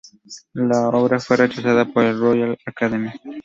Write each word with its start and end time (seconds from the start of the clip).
La 0.53 0.89
obra 0.89 1.19
fue 1.19 1.37
rechazada 1.37 1.85
por 1.85 2.03
la 2.03 2.13
Royal 2.13 2.57
Academy. 2.65 3.11